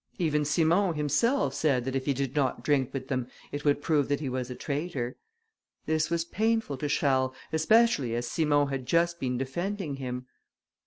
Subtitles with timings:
[0.17, 4.07] Even Simon himself said, that if he did not drink with them, it would prove
[4.07, 5.15] that he was a traitor.
[5.85, 10.25] This was painful to Charles, especially as Simon had just been defending him.